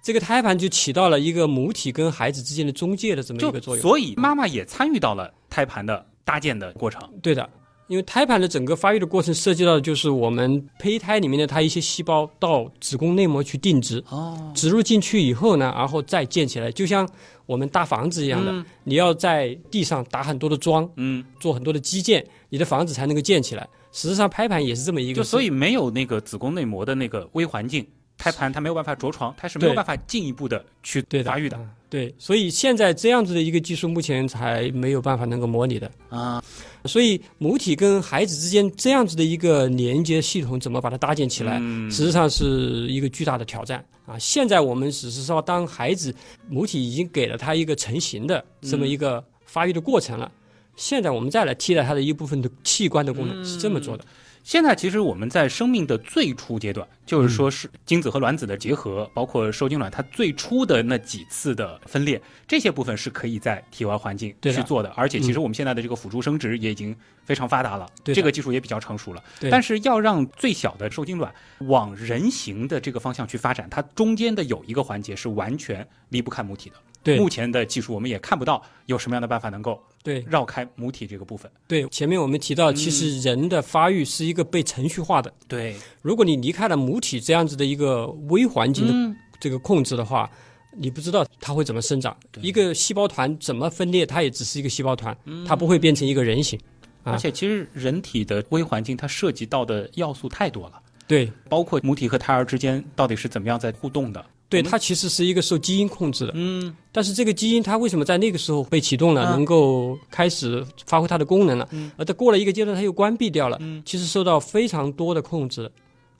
[0.00, 3.82] 这个胎盘就起到了一个母体跟孩子之间的中介的这么一个作用。
[3.82, 7.02] 所以妈妈也参与到了胎盘的搭建的过程。
[7.20, 7.46] 对的，
[7.88, 17.08] 因为胎盘的整个发育的过程涉及到的就是我们胚胎里面的它一些细胞到子宫内膜去定植，哦，植入进去以后呢，然后再建起来，就像
[17.46, 23.66] 我们搭房子一样的，嗯你要在地上打很多的桩，嗯，做很多的基建，你的房子才能够建起来。
[23.90, 27.86] 实际上，胎盘也是这么一个，就所以没有那个子宫内膜的那个微环境，
[28.18, 35.90] 胎盘它没有办法着床，它是没有办法进一步的去发育的嗯对，所以现在这样子的一个技术，目前才没有办法能够模拟的。
[36.10, 36.42] 啊。
[36.84, 44.18] 所以母体跟孩子之间这样子的一个连接系统，怎么把它搭建起来，嗯实际上是一个巨大的挑战啊！
[44.18, 46.14] 现在我们只是说，当孩子
[46.48, 50.30] 母体已经给了他一个成型的这么一个发育的过程了，
[50.76, 54.04] 现在我们再来替代它的一部分的器官的功能，是这么做的。
[54.48, 64.88] 现在其实我们在生命的最初阶段，就是说是精子和卵子的结合，包括受精卵它最初的那几次的分裂，这些部分是可以在体外环境去做的。
[64.96, 66.96] 而且其实我们现在的这个辅助生殖也已经
[67.26, 69.22] 非常发达了，对这个技术也比较成熟了。
[69.38, 71.30] 对但是要让最小的受精卵
[71.66, 76.76] 往人形的这个方向去发展，它中间的有一个环节是完全离不开母体的。
[77.02, 81.50] 对目前的技术我们也看不到有什么样的办法能够对绕开母体这个部分。
[81.66, 85.32] 对，前面我们提到，其实人的发育是一个被程序化的。
[85.46, 90.30] 对，如果你离开了母体这样子的一个微环境的嗯，这个控制的话，
[90.76, 92.16] 你不知道它会怎么生长。
[92.40, 96.58] 一个细胞团怎么分裂，它也只是一个细胞团，它不会变成一个人形。
[97.04, 100.82] 啊而且其实人体的微环境它涉及到的要素太多了。
[101.06, 104.22] 对包括母体和胎儿之间到底是怎么样在互动的。
[104.48, 106.32] 对，它其实是一个受基因控制的。
[106.34, 111.68] 嗯，但是这个基因它为什么在那个时候被启动了，啊能够开始发挥它的功能了？
[111.72, 113.58] 嗯而它过了一个阶段，它又关闭掉了。
[113.60, 115.70] 嗯其实受到非常多的控制。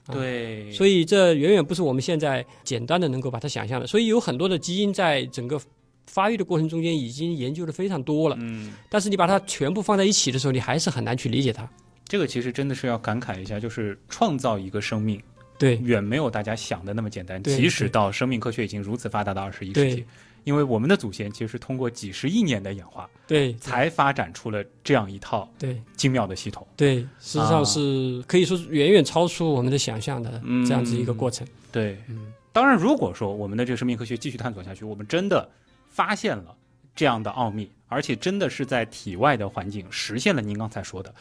[0.05, 3.85] 啊对，所以这远远不是我们现在简单的能够把它想象的。
[3.85, 5.59] 所以有很多的基因在整个
[6.07, 11.69] 发育的过程中间已经研究的非常多了，嗯，但是你把它全部放在一起的时候，你还是很难去理解它。
[12.07, 15.21] 这个其实真的是要感慨一下，就是创造一个生命
[15.59, 17.43] 对远没有大家想的那么简单。
[17.43, 20.05] 即使到生命科学已经如此发达的二十一世纪，
[20.45, 26.65] 因为我们的祖先其实是通过几十亿年的演化，对才发展出了这样一套对精妙的系统。
[26.75, 31.45] 对，实际啊上是可以说是远远超出我们的想象的嗯这样子一个过程。
[31.71, 35.47] 对，嗯当然，如果说我们的这个生命科学继续探索下去，我们真的
[35.89, 36.55] 发现了
[36.95, 41.13] 这样的奥秘，而且真的是在体外的环境实现了您刚才说的，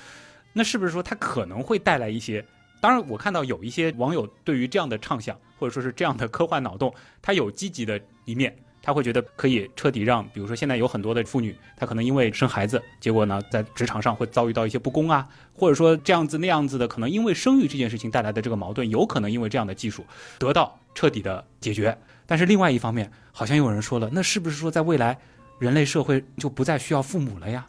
[0.52, 2.44] 那是不是说它可能会带来一些？
[2.80, 20.04] 当然，我看到有一些网友对于这样的畅想，或者说是这样的科幻脑洞，他有积极的一面，他会觉得可以彻底让，比如说现在有很多的妇女，她可能因为生孩子，结果呢在职场上会遭遇到一些不公啊， 或者说这样子那样子的，可能因为生育这件事情带来的这个矛盾，有可能因为这样的技术
[20.38, 21.96] 得到彻底的解决。
[22.26, 25.18] 但是另外一方面，好像有人说了，那是不是说在未来，
[25.58, 27.66] 人类社会就不再需要父母了呀，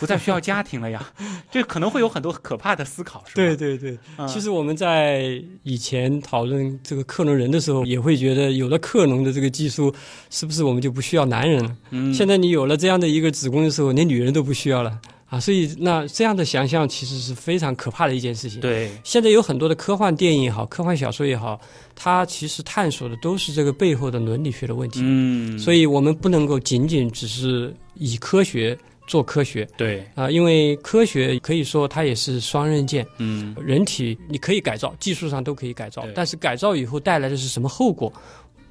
[0.00, 1.12] 不再需要家庭了呀？
[1.50, 3.34] 这可能会有很多可怕的思考，是吧？
[3.34, 9.94] 对对对，嗯其实我们在以前讨论这个克隆人的时候，也会觉得有了克隆的这个技术，
[10.30, 11.76] 是不是我们就不需要男人了？
[11.90, 15.40] 嗯，现在你有了这样的一个子宫的时候，连女人都不需要了啊！
[15.40, 18.60] 所以那这样的想象其实是非常可怕的一件事情。
[18.60, 21.60] 对，现在有很多的科幻电影也好，科幻小说也好，
[21.94, 25.00] 它其实探索的都是这个背后的伦理学的问题。
[25.02, 28.76] 嗯，所以我们不能够仅仅只是以科学
[29.06, 33.06] 做科学对，啊、因为科学可以说它也是双刃剑。
[33.18, 38.12] 嗯，人体你可以改造，技术上都可以改造，但是改造以后带来的是什么后果，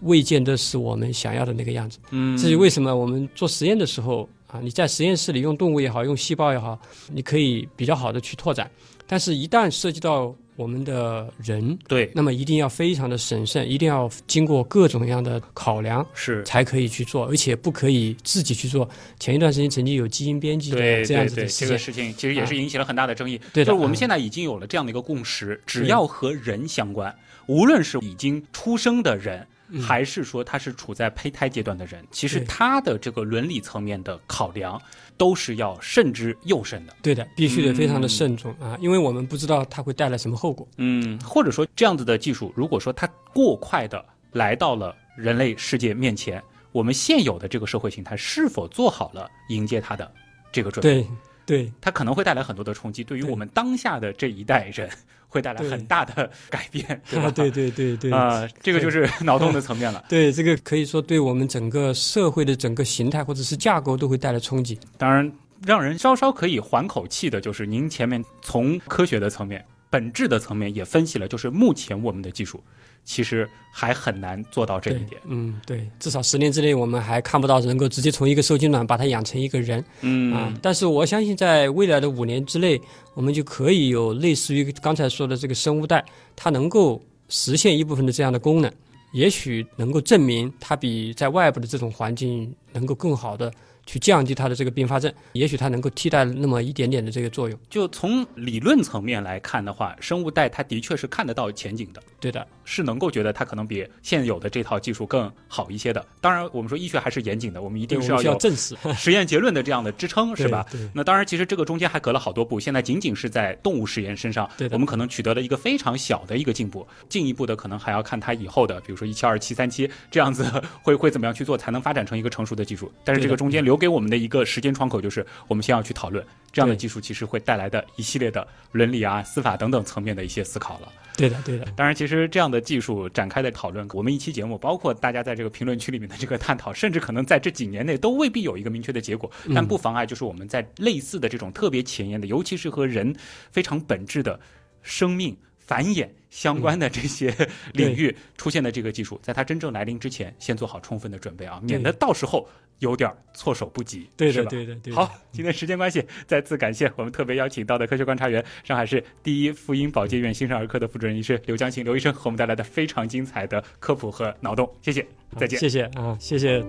[0.02, 2.00] 未见得是我们想要的那个样子。
[2.12, 6.80] 嗯，至于为什么我们做实验的时候啊，你在实验室里用动物也好，用细胞也好，
[7.12, 8.70] 你可以比较好的去拓展。
[9.06, 18.88] 但是，一旦涉及到我们的人，对，那么一定要非常的审慎，一定要经过各种各样的考量，是才可以去做，而且不可以自己去做。
[19.20, 23.42] 前一段时间曾经有基因编辑的这样子的事情，这个事情其实也是引起了很大的争议。
[23.52, 27.12] 对就是我们现在已经有了这样的一个共识，只要和人相关，
[27.48, 29.48] 无论是已经出生的人。
[29.80, 34.82] 还是说他是处在胚胎阶段的人，其实他的这个伦理层面的考量
[35.18, 36.96] 都是要慎之又慎的。
[37.02, 40.68] 对的，必须得非常的慎重啊，因为我们不知道它会带来什么后果。
[40.78, 46.42] 嗯，或者说这样子的技术，如果说它过快的来到了人类世界面前，
[46.72, 50.12] 我们现有的这个社会形态是否做好了迎接它的
[50.52, 51.02] 这个准备？
[51.02, 51.08] 对，
[51.52, 54.90] 对，它可能会带来很多的冲击，对于我们当下的这一代人。
[55.34, 57.32] 会带来很大的改变， 对吧？
[57.32, 60.04] 对对对对啊，这个就是脑洞的层面了。
[60.10, 64.78] 对，这个可以说对我们整个社会的整个形态或者是架构都会带来冲击。
[64.98, 65.32] 当然，
[65.66, 72.62] 让人稍稍可以缓口气的就是，您前面从科学的层面、本质的层面也分析了，就是目前我们的技术。
[73.04, 75.22] 其实还很难做到这一点。
[75.26, 79.84] 嗯，对，至少十年之内，我们还看不到能够直接从一个受精卵把它养成一个人。
[80.02, 82.80] 嗯啊，但是我相信，在未来的五年之内，
[83.14, 86.04] 我们就可以有类似于刚才说的这个生物带，
[86.36, 88.72] 它能够实现一部分的这样的功能，
[89.14, 93.52] 也许能够证明它比在外部的这种环境能够更好的。
[93.88, 97.60] 去降低它的这个并发症，也许它能够替代那么一点点的这个作用。
[97.68, 102.02] 就从理论层面来看的话，生物带它的确是看得到前景的。
[102.20, 106.06] 对的，是能够觉得它可能比现有的这套技术更好一些的。
[106.22, 110.66] 当然，我们说医学还是严谨的，我们一定是要要证实实验结论的这样的支撑，是吧？
[110.72, 110.80] 对。
[110.94, 112.60] 那当然，其实这个中间还隔了好多步。
[112.60, 116.88] 现在仅仅是在动物实验身上，我们可能取得了一个非常小的一个进步。
[117.10, 120.46] 进一步的可能还要看它以后的，比如说一期、二期、三期这样子
[120.84, 122.92] 会会怎么样去做，才能发展成一个成熟的技术。
[123.04, 124.46] 但是这个中间留给我们的一个。
[124.46, 130.92] 时间窗口就是我们先要去讨论这样的技术，其实会带来的一系列的伦理啊、司法等等层面的一些思考了。
[131.18, 131.66] 对的，对的。
[131.76, 139.30] 当然，其实这样的技术展开的讨论，我们一期节目，包括大家在这个评论区里面的这个探讨，甚至可能在这几年内都未必有一个明确的结果。
[139.54, 143.14] 但不妨碍，就是我们在类似的这种特别前沿的，尤其是和人
[143.52, 144.40] 非常本质的
[144.82, 145.36] 生命。
[145.64, 147.34] 繁衍相关的这些
[147.72, 152.46] 领域出现的这个技术，在它真正来临之前，先做好充分的准备啊，免得到时候
[152.82, 154.92] 有点措手不及，对的，对的，对。
[154.94, 165.06] 好，今天时间关系，再次感谢我们特别邀请到的科学观察员、上海市第一妇婴保健院新生儿科的副主任医师刘江琴刘医生，和我们带来的非常精彩的科普和脑洞，谢谢，
[165.38, 166.66] 再见，谢谢啊，谢谢。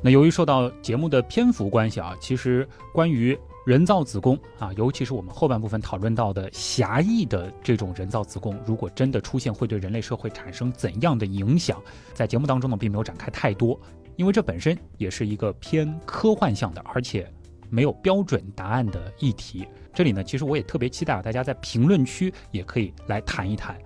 [0.00, 3.36] 那由于受到节目的篇幅关系啊，其实关于。
[3.66, 11.82] 人造子宫啊，尤其是我们后半部分讨论到的狭义的这种人造子宫，如果真的出现，会对人类社会产生怎样的影响？
[12.14, 13.76] 在节目当中呢，并没有展开太多，
[14.14, 17.28] 因为这本身也是一个偏科幻向的，而且
[17.68, 19.66] 没有标准答案的议题。
[19.92, 23.76] 这里呢，其实我也特别期待啊，大家在评论区也可以来谈一谈。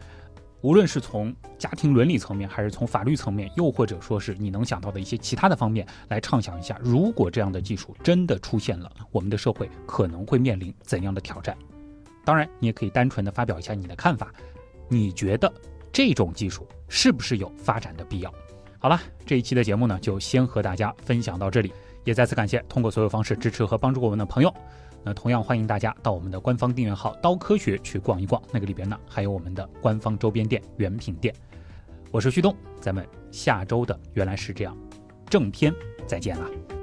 [0.63, 11.57] 无论是从家庭伦理层面，还是从法律层面，又或者说是你能想到的一些其他的方面，来畅想一下，如果这样的技术真的出现了，我们的社会可能会面临怎样的挑战？
[12.25, 14.33] 当然，你也可以单纯的发表一下你的看法，
[14.89, 15.51] 你觉得
[15.91, 18.33] 这种技术是不是有发展的必要？
[18.79, 21.73] 好了，这一期的节目呢，就先和大家分享到这里，
[22.05, 24.55] 也再次感谢通过所有方式支持和帮助过我们的朋友。
[25.03, 31.35] 那同样欢迎大家到我们的官方订阅号“刀科学”去逛一逛，那个里边呢还有我们的官方周边店原品店。
[32.11, 34.77] 我是旭东，咱们下周的原来是这样
[35.29, 35.73] 正片
[36.07, 36.80] 再见了。